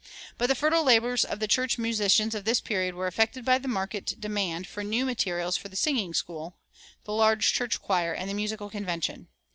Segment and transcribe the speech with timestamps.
[0.39, 3.67] But the fertile labors of the church musicians of this period were affected by the
[3.67, 6.57] market demand for new material for the singing school,
[7.03, 9.27] the large church choir, and the musical convention.